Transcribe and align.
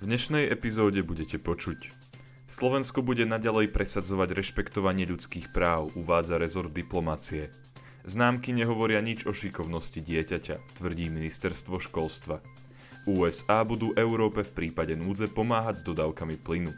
V 0.00 0.08
dnešnej 0.08 0.48
epizóde 0.48 1.04
budete 1.04 1.36
počuť. 1.36 1.92
Slovensko 2.48 3.04
bude 3.04 3.28
naďalej 3.28 3.68
presadzovať 3.68 4.32
rešpektovanie 4.32 5.04
ľudských 5.04 5.52
práv, 5.52 5.92
uvádza 5.92 6.40
rezort 6.40 6.72
diplomácie. 6.72 7.52
Známky 8.08 8.56
nehovoria 8.56 9.04
nič 9.04 9.28
o 9.28 9.36
šikovnosti 9.36 10.00
dieťaťa, 10.00 10.80
tvrdí 10.80 11.12
ministerstvo 11.12 11.76
školstva. 11.84 12.40
USA 13.04 13.60
budú 13.60 13.92
Európe 13.92 14.40
v 14.40 14.72
prípade 14.72 14.96
núdze 14.96 15.28
pomáhať 15.28 15.84
s 15.84 15.86
dodávkami 15.92 16.40
plynu. 16.40 16.72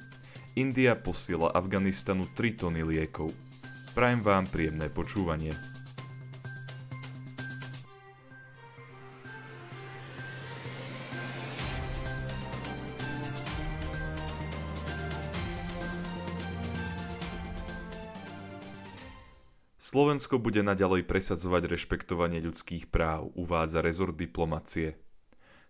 India 0.58 0.98
posiela 0.98 1.54
Afganistanu 1.54 2.26
3 2.26 2.58
tony 2.58 2.82
liekov. 2.82 3.30
Prajem 3.94 4.18
vám 4.18 4.50
príjemné 4.50 4.90
počúvanie. 4.90 5.54
Slovensko 19.82 20.38
bude 20.38 20.62
naďalej 20.62 21.02
presadzovať 21.10 21.74
rešpektovanie 21.74 22.38
ľudských 22.38 22.86
práv, 22.86 23.34
uvádza 23.34 23.82
rezort 23.82 24.14
diplomacie. 24.14 24.94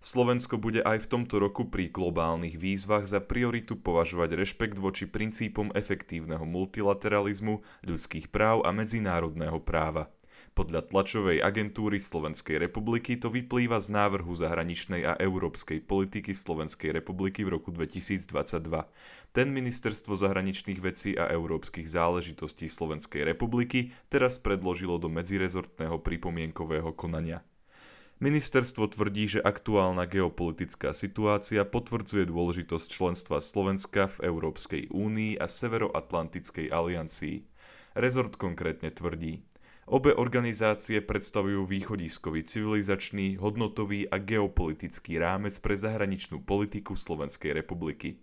Slovensko 0.04 0.60
bude 0.60 0.84
aj 0.84 1.08
v 1.08 1.10
tomto 1.16 1.40
roku 1.40 1.64
pri 1.64 1.88
globálnych 1.88 2.60
výzvach 2.60 3.08
za 3.08 3.24
prioritu 3.24 3.80
považovať 3.80 4.36
rešpekt 4.36 4.76
voči 4.76 5.08
princípom 5.08 5.72
efektívneho 5.72 6.44
multilateralizmu, 6.44 7.64
ľudských 7.88 8.28
práv 8.28 8.60
a 8.68 8.76
medzinárodného 8.76 9.56
práva. 9.64 10.12
Podľa 10.52 10.84
tlačovej 10.84 11.40
agentúry 11.40 11.96
Slovenskej 11.96 12.60
republiky 12.60 13.16
to 13.16 13.32
vyplýva 13.32 13.80
z 13.80 13.88
návrhu 13.88 14.36
zahraničnej 14.36 15.00
a 15.00 15.16
európskej 15.16 15.80
politiky 15.80 16.36
Slovenskej 16.36 16.92
republiky 16.92 17.40
v 17.40 17.56
roku 17.56 17.72
2022. 17.72 18.60
Ten 19.32 19.48
ministerstvo 19.48 20.12
zahraničných 20.12 20.76
vecí 20.76 21.16
a 21.16 21.32
európskych 21.32 21.88
záležitostí 21.88 22.68
Slovenskej 22.68 23.24
republiky 23.32 23.96
teraz 24.12 24.36
predložilo 24.36 25.00
do 25.00 25.08
medzirezortného 25.08 25.96
pripomienkového 26.04 26.92
konania. 26.92 27.40
Ministerstvo 28.20 28.92
tvrdí, 28.92 29.40
že 29.40 29.40
aktuálna 29.40 30.04
geopolitická 30.04 30.92
situácia 30.92 31.64
potvrdzuje 31.64 32.28
dôležitosť 32.28 32.86
členstva 32.92 33.40
Slovenska 33.40 34.04
v 34.20 34.28
Európskej 34.28 34.92
únii 34.92 35.40
a 35.40 35.48
Severoatlantickej 35.48 36.68
aliancii. 36.68 37.48
Rezort 37.96 38.36
konkrétne 38.36 38.92
tvrdí, 38.92 39.42
Obe 39.92 40.16
organizácie 40.16 41.04
predstavujú 41.04 41.68
východiskový 41.68 42.48
civilizačný, 42.48 43.36
hodnotový 43.36 44.08
a 44.08 44.16
geopolitický 44.16 45.20
rámec 45.20 45.52
pre 45.60 45.76
zahraničnú 45.76 46.40
politiku 46.40 46.96
Slovenskej 46.96 47.52
republiky. 47.52 48.16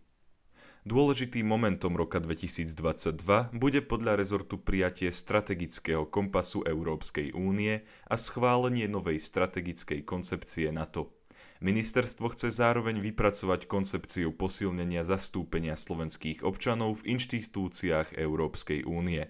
Dôležitým 0.90 1.46
momentom 1.46 1.94
roka 1.94 2.18
2022 2.18 3.54
bude 3.54 3.86
podľa 3.86 4.18
rezortu 4.18 4.58
prijatie 4.58 5.14
strategického 5.14 6.10
kompasu 6.10 6.66
Európskej 6.66 7.38
únie 7.38 7.86
a 8.10 8.18
schválenie 8.18 8.90
novej 8.90 9.22
strategickej 9.22 10.02
koncepcie 10.10 10.74
NATO. 10.74 11.14
Ministerstvo 11.62 12.34
chce 12.34 12.50
zároveň 12.50 12.98
vypracovať 12.98 13.70
koncepciu 13.70 14.34
posilnenia 14.34 15.06
zastúpenia 15.06 15.78
slovenských 15.78 16.42
občanov 16.42 17.06
v 17.06 17.14
inštitúciách 17.14 18.18
Európskej 18.18 18.90
únie. 18.90 19.30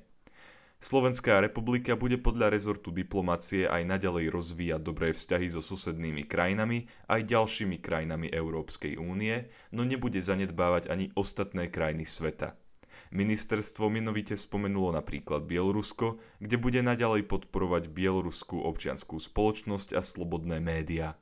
Slovenská 0.79 1.43
republika 1.43 1.99
bude 1.99 2.15
podľa 2.15 2.55
rezortu 2.55 2.95
diplomácie 2.95 3.67
aj 3.67 3.83
naďalej 3.83 4.31
rozvíjať 4.31 4.79
dobré 4.79 5.11
vzťahy 5.11 5.51
so 5.51 5.59
susednými 5.59 6.23
krajinami 6.23 6.87
aj 7.11 7.27
ďalšími 7.27 7.83
krajinami 7.83 8.31
Európskej 8.31 8.95
únie, 8.95 9.51
no 9.75 9.83
nebude 9.83 10.23
zanedbávať 10.23 10.87
ani 10.87 11.11
ostatné 11.19 11.67
krajiny 11.67 12.07
sveta. 12.07 12.55
Ministerstvo 13.11 13.91
minovite 13.91 14.39
spomenulo 14.39 14.95
napríklad 14.95 15.43
Bielorusko, 15.43 16.23
kde 16.39 16.55
bude 16.55 16.79
naďalej 16.79 17.27
podporovať 17.27 17.91
bieloruskú 17.91 18.63
občianskú 18.63 19.19
spoločnosť 19.19 19.99
a 19.99 20.01
slobodné 20.05 20.63
médiá. 20.63 21.19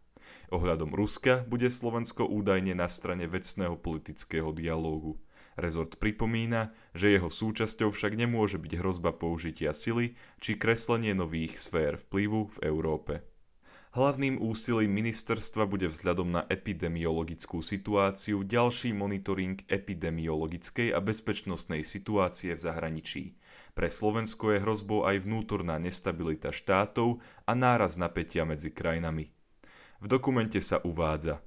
Ohľadom 0.53 0.93
Ruska 0.93 1.47
bude 1.49 1.73
Slovensko 1.73 2.29
údajne 2.29 2.77
na 2.77 2.85
strane 2.85 3.25
vecného 3.25 3.73
politického 3.73 4.53
dialógu. 4.53 5.17
Rezort 5.57 5.97
pripomína, 5.97 6.69
že 6.93 7.17
jeho 7.17 7.33
súčasťou 7.33 7.89
však 7.89 8.13
nemôže 8.13 8.61
byť 8.61 8.77
hrozba 8.77 9.09
použitia 9.09 9.73
sily 9.73 10.13
či 10.37 10.53
kreslenie 10.53 11.17
nových 11.17 11.57
sfér 11.57 11.97
vplyvu 11.97 12.53
v 12.53 12.57
Európe. 12.61 13.25
Hlavným 13.97 14.37
úsilím 14.37 14.93
ministerstva 15.01 15.65
bude 15.65 15.89
vzhľadom 15.89 16.29
na 16.29 16.45
epidemiologickú 16.45 17.65
situáciu 17.65 18.45
ďalší 18.45 18.93
monitoring 18.93 19.65
epidemiologickej 19.65 20.93
a 20.93 21.01
bezpečnostnej 21.01 21.81
situácie 21.81 22.53
v 22.53 22.61
zahraničí. 22.61 23.23
Pre 23.73 23.89
Slovensko 23.89 24.53
je 24.53 24.61
hrozbou 24.61 25.09
aj 25.09 25.25
vnútorná 25.25 25.81
nestabilita 25.81 26.53
štátov 26.53 27.17
a 27.49 27.57
náraz 27.57 27.97
napätia 27.97 28.45
medzi 28.45 28.69
krajinami. 28.69 29.33
V 29.97 30.05
dokumente 30.05 30.61
sa 30.61 30.77
uvádza– 30.85 31.41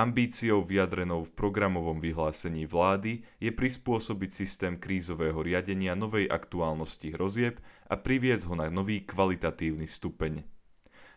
Ambíciou 0.00 0.64
vyjadrenou 0.64 1.28
v 1.28 1.36
programovom 1.36 2.00
vyhlásení 2.00 2.64
vlády 2.64 3.20
je 3.36 3.52
prispôsobiť 3.52 4.32
systém 4.32 4.80
krízového 4.80 5.36
riadenia 5.44 5.92
novej 5.92 6.24
aktuálnosti 6.24 7.12
hrozieb 7.12 7.60
a 7.84 8.00
priviesť 8.00 8.48
ho 8.48 8.56
na 8.56 8.72
nový 8.72 9.04
kvalitatívny 9.04 9.84
stupeň. 9.84 10.40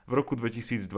V 0.04 0.12
roku 0.12 0.36
2022 0.36 0.92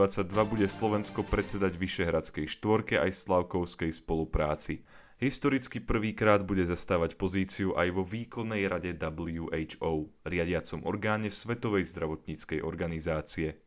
bude 0.50 0.66
Slovensko 0.66 1.22
predsedať 1.22 1.78
Vyšehradskej 1.78 2.50
štvorke 2.50 2.98
aj 2.98 3.22
Slavkovskej 3.22 3.94
spolupráci. 3.94 4.82
Historicky 5.22 5.78
prvýkrát 5.78 6.42
bude 6.42 6.66
zastávať 6.66 7.14
pozíciu 7.14 7.78
aj 7.78 7.94
vo 7.94 8.02
výkonnej 8.02 8.66
rade 8.66 8.98
WHO, 8.98 10.10
riadiacom 10.26 10.82
orgáne 10.82 11.30
Svetovej 11.30 11.86
zdravotníckej 11.86 12.66
organizácie. 12.66 13.62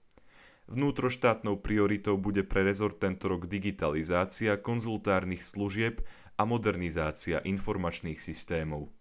Vnútroštátnou 0.69 1.57
prioritou 1.65 2.21
bude 2.21 2.45
pre 2.45 2.61
rezort 2.61 3.01
tento 3.01 3.25
rok 3.25 3.49
digitalizácia 3.49 4.53
konzultárnych 4.53 5.41
služieb 5.41 6.05
a 6.37 6.45
modernizácia 6.45 7.41
informačných 7.41 8.21
systémov. 8.21 8.93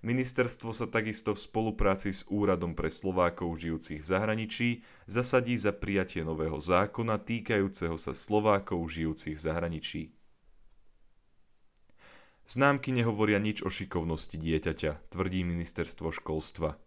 Ministerstvo 0.00 0.72
sa 0.72 0.88
takisto 0.88 1.36
v 1.36 1.44
spolupráci 1.44 2.08
s 2.08 2.24
Úradom 2.32 2.72
pre 2.72 2.88
Slovákov 2.88 3.60
žijúcich 3.60 4.00
v 4.00 4.08
zahraničí 4.08 4.68
zasadí 5.04 5.60
za 5.60 5.76
prijatie 5.76 6.24
nového 6.24 6.56
zákona 6.56 7.20
týkajúceho 7.20 8.00
sa 8.00 8.16
Slovákov 8.16 8.80
žijúcich 8.88 9.36
v 9.36 9.44
zahraničí. 9.44 10.02
Známky 12.48 12.96
nehovoria 12.96 13.36
nič 13.36 13.60
o 13.60 13.68
šikovnosti 13.68 14.40
dieťaťa, 14.40 15.12
tvrdí 15.12 15.44
ministerstvo 15.44 16.16
školstva. 16.16 16.80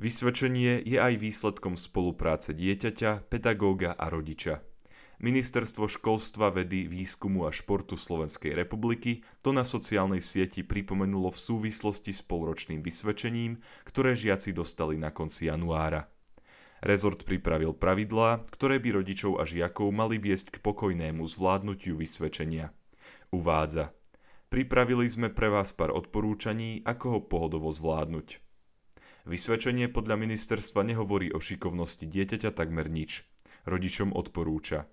Vysvedčenie 0.00 0.80
je 0.84 0.96
aj 0.96 1.20
výsledkom 1.20 1.76
spolupráce 1.76 2.56
dieťaťa, 2.56 3.28
pedagóga 3.28 3.92
a 3.92 4.08
rodiča. 4.08 4.64
Ministerstvo 5.22 5.86
školstva, 5.86 6.50
vedy, 6.50 6.90
výskumu 6.90 7.46
a 7.46 7.54
športu 7.54 7.94
Slovenskej 7.94 8.58
republiky 8.58 9.22
to 9.38 9.54
na 9.54 9.62
sociálnej 9.62 10.18
sieti 10.18 10.66
pripomenulo 10.66 11.30
v 11.30 11.38
súvislosti 11.38 12.10
s 12.10 12.26
polročným 12.26 12.82
vysvedčením, 12.82 13.62
ktoré 13.86 14.18
žiaci 14.18 14.50
dostali 14.50 14.98
na 14.98 15.14
konci 15.14 15.46
januára. 15.46 16.10
Rezort 16.82 17.22
pripravil 17.22 17.78
pravidlá, 17.78 18.42
ktoré 18.50 18.82
by 18.82 18.98
rodičov 18.98 19.38
a 19.38 19.46
žiakov 19.46 19.94
mali 19.94 20.18
viesť 20.18 20.58
k 20.58 20.62
pokojnému 20.66 21.22
zvládnutiu 21.22 21.94
vysvedčenia. 21.94 22.74
Uvádza. 23.30 23.94
Pripravili 24.50 25.06
sme 25.06 25.30
pre 25.30 25.46
vás 25.46 25.70
pár 25.70 25.94
odporúčaní, 25.94 26.82
ako 26.82 27.06
ho 27.14 27.20
pohodovo 27.22 27.70
zvládnuť. 27.70 28.42
Vysvedčenie 29.22 29.86
podľa 29.86 30.18
ministerstva 30.18 30.82
nehovorí 30.82 31.30
o 31.30 31.38
šikovnosti 31.38 32.10
dieťaťa 32.10 32.50
takmer 32.50 32.90
nič. 32.90 33.22
Rodičom 33.70 34.10
odporúča. 34.10 34.90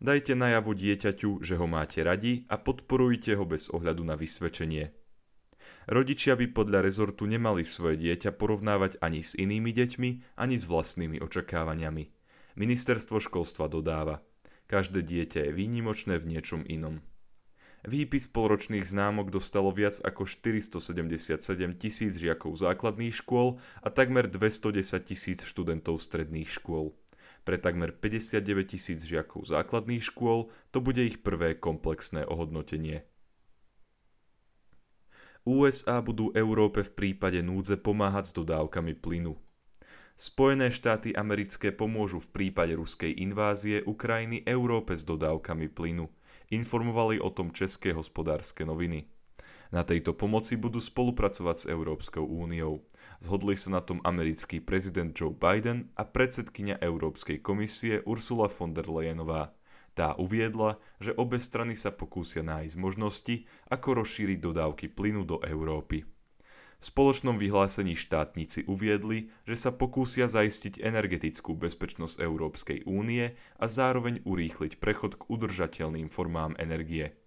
Dajte 0.00 0.32
najavo 0.32 0.72
dieťaťu, 0.72 1.44
že 1.44 1.60
ho 1.60 1.66
máte 1.68 2.00
radi 2.00 2.48
a 2.48 2.56
podporujte 2.56 3.36
ho 3.36 3.44
bez 3.44 3.68
ohľadu 3.68 4.08
na 4.08 4.16
vysvedčenie. 4.16 4.94
Rodičia 5.84 6.32
by 6.36 6.48
podľa 6.48 6.80
rezortu 6.80 7.28
nemali 7.28 7.60
svoje 7.60 8.00
dieťa 8.00 8.32
porovnávať 8.40 9.04
ani 9.04 9.20
s 9.20 9.36
inými 9.36 9.68
deťmi, 9.76 10.40
ani 10.40 10.56
s 10.56 10.64
vlastnými 10.64 11.20
očakávaniami. 11.20 12.08
Ministerstvo 12.56 13.20
školstva 13.20 13.68
dodáva. 13.68 14.24
Každé 14.64 15.04
dieťa 15.04 15.48
je 15.48 15.52
výnimočné 15.52 16.16
v 16.16 16.28
niečom 16.36 16.64
inom. 16.64 17.04
Výpis 17.86 18.26
polročných 18.26 18.82
známok 18.82 19.30
dostalo 19.30 19.70
viac 19.70 20.02
ako 20.02 20.26
477 20.26 21.38
tisíc 21.78 22.18
žiakov 22.18 22.58
základných 22.58 23.14
škôl 23.14 23.62
a 23.86 23.88
takmer 23.94 24.26
210 24.26 24.82
tisíc 25.06 25.46
študentov 25.46 26.02
stredných 26.02 26.50
škôl. 26.50 26.98
Pre 27.46 27.54
takmer 27.54 27.94
59 27.94 28.74
tisíc 28.74 29.06
žiakov 29.06 29.46
základných 29.46 30.02
škôl 30.02 30.50
to 30.74 30.82
bude 30.82 30.98
ich 30.98 31.22
prvé 31.22 31.54
komplexné 31.54 32.26
ohodnotenie. 32.26 33.06
USA 35.46 36.02
budú 36.02 36.34
Európe 36.34 36.82
v 36.82 36.92
prípade 36.92 37.40
núdze 37.46 37.78
pomáhať 37.78 38.34
s 38.34 38.36
dodávkami 38.42 38.98
plynu. 38.98 39.38
Spojené 40.18 40.74
štáty 40.74 41.14
americké 41.14 41.70
pomôžu 41.70 42.18
v 42.18 42.28
prípade 42.34 42.74
ruskej 42.74 43.22
invázie 43.22 43.86
Ukrajiny 43.86 44.42
Európe 44.42 44.98
s 44.98 45.06
dodávkami 45.06 45.70
plynu– 45.70 46.10
Informovali 46.48 47.20
o 47.20 47.28
tom 47.28 47.52
české 47.52 47.92
hospodárske 47.92 48.64
noviny. 48.64 49.04
Na 49.68 49.84
tejto 49.84 50.16
pomoci 50.16 50.56
budú 50.56 50.80
spolupracovať 50.80 51.56
s 51.60 51.68
Európskou 51.68 52.24
úniou. 52.24 52.88
Zhodli 53.20 53.52
sa 53.52 53.68
na 53.68 53.84
tom 53.84 54.00
americký 54.00 54.64
prezident 54.64 55.12
Joe 55.12 55.36
Biden 55.36 55.92
a 55.92 56.08
predsedkynia 56.08 56.80
Európskej 56.80 57.44
komisie 57.44 58.00
Ursula 58.08 58.48
von 58.48 58.72
der 58.72 58.88
Leyenová. 58.88 59.52
Tá 59.92 60.16
uviedla, 60.16 60.80
že 61.04 61.12
obe 61.20 61.36
strany 61.36 61.76
sa 61.76 61.92
pokúsia 61.92 62.40
nájsť 62.40 62.80
možnosti, 62.80 63.44
ako 63.68 64.00
rozšíriť 64.00 64.38
dodávky 64.40 64.88
plynu 64.88 65.28
do 65.28 65.44
Európy. 65.44 66.08
V 66.78 66.84
spoločnom 66.94 67.42
vyhlásení 67.42 67.98
štátnici 67.98 68.62
uviedli, 68.70 69.34
že 69.42 69.58
sa 69.58 69.74
pokúsia 69.74 70.30
zaistiť 70.30 70.78
energetickú 70.78 71.58
bezpečnosť 71.58 72.22
Európskej 72.22 72.86
únie 72.86 73.34
a 73.58 73.64
zároveň 73.66 74.22
urýchliť 74.22 74.78
prechod 74.78 75.18
k 75.18 75.26
udržateľným 75.26 76.06
formám 76.06 76.54
energie. 76.54 77.18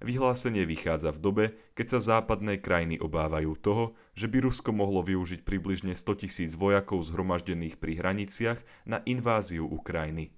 Vyhlásenie 0.00 0.64
vychádza 0.64 1.12
v 1.12 1.20
dobe, 1.20 1.44
keď 1.76 1.96
sa 1.96 2.20
západné 2.20 2.60
krajiny 2.60 2.96
obávajú 2.96 3.56
toho, 3.60 3.84
že 4.12 4.28
by 4.32 4.48
Rusko 4.48 4.72
mohlo 4.72 5.04
využiť 5.04 5.44
približne 5.44 5.92
100 5.92 6.24
tisíc 6.24 6.52
vojakov 6.56 7.04
zhromaždených 7.04 7.76
pri 7.76 8.00
hraniciach 8.00 8.60
na 8.88 9.00
inváziu 9.04 9.64
Ukrajiny. 9.64 10.32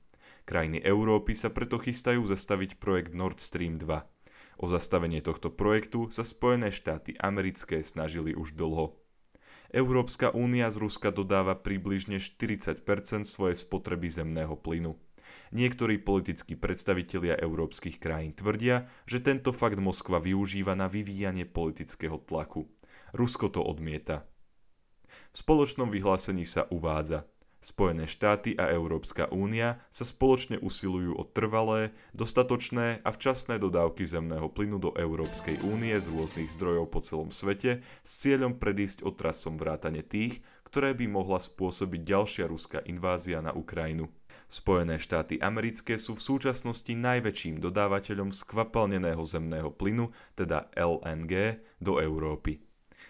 Krajiny 0.47 0.83
Európy 0.83 1.35
sa 1.35 1.51
preto 1.51 1.79
chystajú 1.79 2.27
zastaviť 2.27 2.79
projekt 2.79 3.15
Nord 3.15 3.39
Stream 3.43 3.79
2. 3.83 4.18
O 4.59 4.67
zastavenie 4.67 5.23
tohto 5.23 5.55
projektu 5.55 6.11
sa 6.11 6.27
Spojené 6.27 6.75
štáty 6.75 7.15
americké 7.23 7.79
snažili 7.87 8.35
už 8.35 8.59
dlho. 8.59 8.99
Európska 9.71 10.35
únia 10.35 10.67
z 10.75 10.83
Ruska 10.83 11.15
dodáva 11.15 11.55
približne 11.55 12.19
40% 12.19 12.83
svojej 13.23 13.55
spotreby 13.55 14.11
zemného 14.11 14.59
plynu. 14.59 14.99
Niektorí 15.55 16.03
politickí 16.03 16.57
predstavitelia 16.59 17.39
európskych 17.39 18.01
krajín 18.03 18.35
tvrdia, 18.35 18.91
že 19.05 19.23
tento 19.23 19.55
fakt 19.55 19.79
Moskva 19.79 20.19
využíva 20.19 20.75
na 20.75 20.91
vyvíjanie 20.91 21.45
politického 21.47 22.19
tlaku. 22.19 22.67
Rusko 23.15 23.53
to 23.53 23.63
odmieta. 23.63 24.25
V 25.33 25.37
spoločnom 25.39 25.93
vyhlásení 25.93 26.49
sa 26.49 26.65
uvádza 26.73 27.29
Spojené 27.59 28.07
štáty 28.07 28.55
a 28.55 28.71
Európska 28.71 29.27
únia 29.35 29.83
sa 29.91 30.07
spoločne 30.07 30.63
usilujú 30.63 31.19
o 31.19 31.27
trvalé, 31.27 31.91
dostatočné 32.15 33.03
a 33.03 33.11
včasné 33.11 33.59
dodávky 33.59 34.07
zemného 34.07 34.47
plynu 34.47 34.79
do 34.79 34.95
Európskej 34.95 35.67
únie 35.67 35.99
z 35.99 36.07
rôznych 36.07 36.55
zdrojov 36.55 36.87
po 36.87 37.03
celom 37.03 37.35
svete 37.35 37.83
s 38.07 38.13
cieľom 38.23 38.63
predísť 38.63 39.03
otrasom 39.03 39.59
vrátane 39.59 40.07
tých, 40.07 40.39
ktoré 40.71 40.95
by 40.95 41.11
mohla 41.11 41.43
spôsobiť 41.43 42.01
ďalšia 42.07 42.45
ruská 42.47 42.79
invázia 42.87 43.43
na 43.43 43.51
Ukrajinu. 43.51 44.07
Spojené 44.47 45.03
štáty 45.03 45.43
americké 45.43 45.99
sú 45.99 46.15
v 46.15 46.25
súčasnosti 46.25 46.95
najväčším 46.95 47.59
dodávateľom 47.59 48.31
skvapalneného 48.31 49.21
zemného 49.27 49.75
plynu, 49.75 50.15
teda 50.39 50.71
LNG, 50.79 51.59
do 51.83 51.99
Európy. 51.99 52.68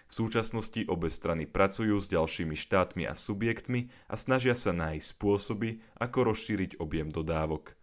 V 0.09 0.25
súčasnosti 0.25 0.81
obe 0.89 1.13
strany 1.13 1.45
pracujú 1.45 2.01
s 2.01 2.09
ďalšími 2.09 2.57
štátmi 2.57 3.05
a 3.05 3.13
subjektmi 3.13 3.93
a 4.09 4.17
snažia 4.17 4.57
sa 4.57 4.73
nájsť 4.73 5.05
spôsoby, 5.05 5.85
ako 6.01 6.33
rozšíriť 6.33 6.81
objem 6.81 7.13
dodávok. 7.13 7.77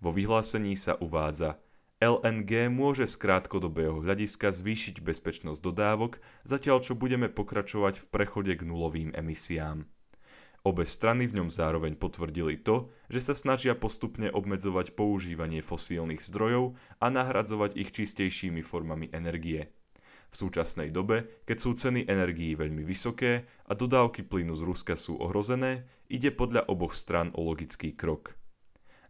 Vo 0.00 0.08
vyhlásení 0.08 0.72
sa 0.72 0.96
uvádza 0.96 1.60
LNG 2.00 2.68
môže 2.68 3.08
z 3.08 3.16
krátkodobého 3.16 4.04
hľadiska 4.04 4.52
zvýšiť 4.52 5.00
bezpečnosť 5.00 5.60
dodávok, 5.60 6.20
zatiaľ 6.44 6.84
čo 6.84 6.92
budeme 6.92 7.32
pokračovať 7.32 8.00
v 8.00 8.06
prechode 8.12 8.52
k 8.52 8.64
nulovým 8.64 9.16
emisiám. 9.16 9.88
Obe 10.64 10.84
strany 10.84 11.24
v 11.28 11.40
ňom 11.40 11.48
zároveň 11.48 11.96
potvrdili 11.96 12.60
to, 12.60 12.92
že 13.12 13.20
sa 13.20 13.34
snažia 13.38 13.76
postupne 13.78 14.32
obmedzovať 14.32 14.98
používanie 14.98 15.60
fosílnych 15.60 16.20
zdrojov 16.20 16.76
a 17.00 17.06
nahradzovať 17.08 17.78
ich 17.80 17.92
čistejšími 17.92 18.60
formami 18.64 19.12
energie. 19.12 19.75
V 20.30 20.34
súčasnej 20.34 20.92
dobe, 20.92 21.42
keď 21.48 21.56
sú 21.58 21.70
ceny 21.72 22.06
energií 22.10 22.58
veľmi 22.58 22.82
vysoké 22.82 23.46
a 23.66 23.72
dodávky 23.72 24.26
plynu 24.26 24.54
z 24.58 24.62
Ruska 24.66 24.94
sú 24.98 25.16
ohrozené, 25.16 25.86
ide 26.10 26.34
podľa 26.34 26.66
oboch 26.68 26.92
strán 26.92 27.30
o 27.32 27.46
logický 27.46 27.94
krok. 27.94 28.36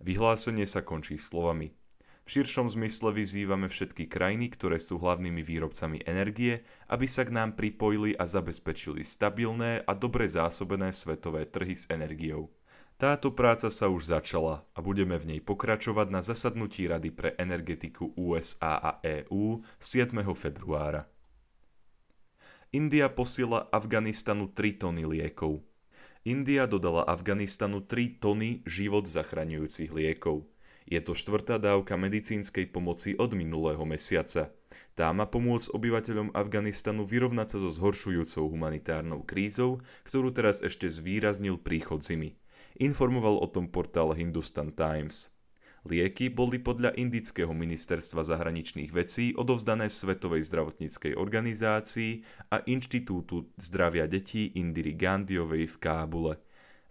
Vyhlásenie 0.00 0.68
sa 0.68 0.84
končí 0.84 1.16
slovami– 1.16 1.72
v 2.26 2.42
širšom 2.42 2.66
zmysle 2.66 3.14
vyzývame 3.14 3.70
všetky 3.70 4.10
krajiny, 4.10 4.50
ktoré 4.50 4.82
sú 4.82 4.98
hlavnými 4.98 5.46
výrobcami 5.46 6.02
energie, 6.10 6.66
aby 6.90 7.06
sa 7.06 7.22
k 7.22 7.30
nám 7.30 7.54
pripojili 7.54 8.18
a 8.18 8.26
zabezpečili 8.26 9.06
stabilné 9.06 9.86
a 9.86 9.94
dobre 9.94 10.26
zásobené 10.26 10.90
svetové 10.90 11.46
trhy 11.46 11.78
s 11.78 11.86
energiou. 11.86 12.50
Táto 12.96 13.28
práca 13.28 13.68
sa 13.68 13.92
už 13.92 14.08
začala 14.08 14.64
a 14.72 14.80
budeme 14.80 15.20
v 15.20 15.36
nej 15.36 15.40
pokračovať 15.44 16.08
na 16.08 16.24
zasadnutí 16.24 16.88
Rady 16.88 17.12
pre 17.12 17.36
energetiku 17.36 18.16
USA 18.16 18.80
a 18.80 18.90
EÚ 19.04 19.60
7. 19.76 20.16
februára. 20.32 21.04
India 22.72 23.12
posiela 23.12 23.68
Afganistanu 23.68 24.48
3 24.48 24.80
tony 24.80 25.04
liekov. 25.04 25.60
India 26.24 26.64
dodala 26.64 27.04
Afganistanu 27.04 27.84
3 27.84 28.16
tony 28.16 28.64
život 28.64 29.04
zachraňujúcich 29.04 29.92
liekov– 29.92 30.44
je 30.86 31.02
to 31.02 31.18
štvrtá 31.18 31.58
dávka 31.58 31.98
medicínskej 31.98 32.70
pomoci 32.70 33.18
od 33.18 33.34
minulého 33.34 33.82
mesiaca. 33.82 34.54
Tá 34.94 35.10
má 35.10 35.26
pomôcť 35.26 35.74
obyvateľom 35.74 36.30
Afganistanu 36.30 37.02
vyrovnať 37.02 37.46
sa 37.52 37.58
so 37.58 37.70
zhoršujúcou 37.74 38.46
humanitárnou 38.46 39.26
krízou, 39.26 39.82
ktorú 40.06 40.30
teraz 40.30 40.62
ešte 40.62 40.86
zvýraznil 40.86 41.58
príchod 41.58 42.06
zimy. 42.06 42.38
Informoval 42.76 43.40
o 43.40 43.48
tom 43.48 43.72
portál 43.72 44.12
Hindustan 44.12 44.68
Times. 44.68 45.32
Lieky 45.88 46.28
boli 46.28 46.60
podľa 46.60 46.92
indického 46.98 47.54
ministerstva 47.56 48.20
zahraničných 48.20 48.92
vecí 48.92 49.32
odovzdané 49.32 49.88
Svetovej 49.88 50.44
zdravotníckej 50.44 51.16
organizácii 51.16 52.20
a 52.52 52.60
Inštitútu 52.68 53.48
zdravia 53.56 54.04
detí 54.04 54.60
Indiry 54.60 54.92
Gandhiovej 54.92 55.72
v 55.72 55.76
Kábule. 55.80 56.34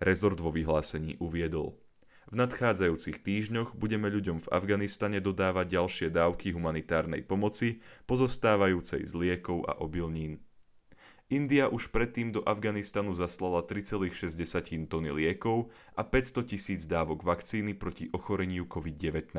Rezort 0.01 0.41
vo 0.41 0.49
vyhlásení 0.49 1.21
uviedol. 1.21 1.77
V 2.25 2.33
nadchádzajúcich 2.33 3.21
týždňoch 3.21 3.77
budeme 3.77 4.09
ľuďom 4.09 4.41
v 4.41 4.49
Afganistane 4.49 5.21
dodávať 5.21 5.77
ďalšie 5.77 6.07
dávky 6.09 6.57
humanitárnej 6.57 7.21
pomoci, 7.21 7.85
pozostávajúcej 8.09 9.05
z 9.05 9.13
liekov 9.13 9.69
a 9.69 9.77
obilnín. 9.77 10.41
India 11.25 11.65
už 11.65 11.89
predtým 11.89 12.29
do 12.29 12.45
Afganistanu 12.45 13.17
zaslala 13.17 13.65
3,6 13.65 14.13
tony 14.85 15.09
liekov 15.09 15.73
a 15.97 16.05
500 16.05 16.53
tisíc 16.53 16.85
dávok 16.85 17.25
vakcíny 17.25 17.73
proti 17.73 18.13
ochoreniu 18.13 18.69
COVID-19 18.69 19.33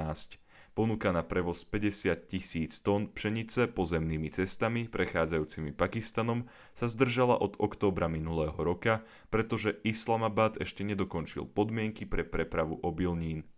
ponuka 0.77 1.09
na 1.09 1.25
prevoz 1.25 1.65
50 1.65 2.29
tisíc 2.29 2.85
tón 2.85 3.09
pšenice 3.09 3.73
pozemnými 3.73 4.29
cestami 4.29 4.85
prechádzajúcimi 4.85 5.73
Pakistanom 5.73 6.45
sa 6.77 6.85
zdržala 6.85 7.41
od 7.41 7.57
októbra 7.57 8.13
minulého 8.13 8.55
roka, 8.61 9.01
pretože 9.33 9.81
Islamabad 9.89 10.61
ešte 10.61 10.85
nedokončil 10.85 11.49
podmienky 11.49 12.05
pre 12.05 12.29
prepravu 12.29 12.77
obilnín. 12.85 13.49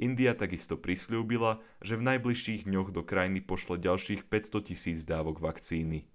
India 0.00 0.32
takisto 0.32 0.80
prislúbila, 0.80 1.60
že 1.84 2.00
v 2.00 2.08
najbližších 2.08 2.64
dňoch 2.64 2.88
do 2.96 3.04
krajiny 3.04 3.44
pošle 3.44 3.76
ďalších 3.76 4.24
500 4.32 4.72
tisíc 4.72 5.04
dávok 5.04 5.44
vakcíny. 5.44 6.08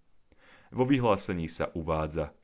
Vo 0.71 0.83
vyhlásení 0.83 1.47
sa 1.47 1.71
uvádza 1.75 2.35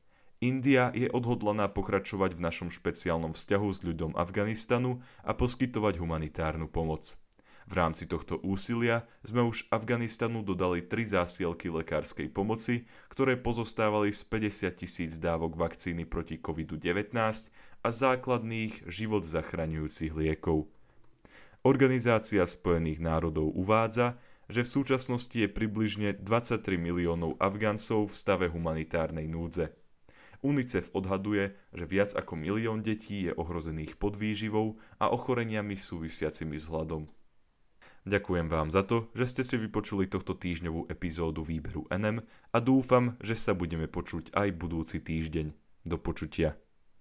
India 0.44 0.92
je 0.92 1.08
odhodlaná 1.08 1.72
pokračovať 1.72 2.36
v 2.36 2.44
našom 2.44 2.68
špeciálnom 2.68 3.32
vzťahu 3.32 3.68
s 3.72 3.80
ľuďom 3.80 4.12
Afganistanu 4.12 5.00
a 5.24 5.32
poskytovať 5.32 5.96
humanitárnu 5.96 6.68
pomoc. 6.68 7.16
V 7.64 7.72
rámci 7.72 8.04
tohto 8.04 8.36
úsilia 8.44 9.08
sme 9.24 9.40
už 9.40 9.72
Afganistanu 9.72 10.44
dodali 10.44 10.84
tri 10.84 11.08
zásielky 11.08 11.72
lekárskej 11.72 12.28
pomoci, 12.28 12.84
ktoré 13.08 13.40
pozostávali 13.40 14.12
z 14.12 14.20
50 14.28 14.68
tisíc 14.76 15.16
dávok 15.16 15.56
vakcíny 15.56 16.04
proti 16.04 16.36
COVID-19 16.36 17.16
a 17.80 17.88
základných 17.88 18.84
život 18.84 19.24
zachraňujúcich 19.24 20.12
liekov. 20.12 20.68
Organizácia 21.64 22.44
Spojených 22.44 23.00
národov 23.00 23.48
uvádza, 23.56 24.20
že 24.48 24.64
v 24.64 24.72
súčasnosti 24.72 25.34
je 25.34 25.48
približne 25.48 26.16
23 26.20 26.76
miliónov 26.76 27.40
Afgáncov 27.40 28.10
v 28.10 28.14
stave 28.14 28.46
humanitárnej 28.50 29.28
núdze. 29.28 29.72
UNICEF 30.44 30.92
odhaduje, 30.92 31.56
že 31.72 31.84
viac 31.88 32.12
ako 32.12 32.36
milión 32.36 32.84
detí 32.84 33.28
je 33.28 33.32
ohrozených 33.32 33.96
podvýživou 33.96 34.76
a 35.00 35.08
ochoreniami 35.08 35.72
súvisiacimi 35.74 36.60
s 36.60 36.68
hladom. 36.68 37.08
Ďakujem 38.04 38.52
vám 38.52 38.68
za 38.68 38.84
to, 38.84 39.08
že 39.16 39.24
ste 39.32 39.42
si 39.48 39.56
vypočuli 39.56 40.04
tohto 40.04 40.36
týždňovú 40.36 40.92
epizódu 40.92 41.40
výberu 41.40 41.88
NM 41.88 42.20
a 42.52 42.58
dúfam, 42.60 43.16
že 43.24 43.32
sa 43.32 43.56
budeme 43.56 43.88
počuť 43.88 44.36
aj 44.36 44.48
budúci 44.60 45.00
týždeň. 45.00 45.56
Do 45.88 45.96
počutia. 45.96 46.63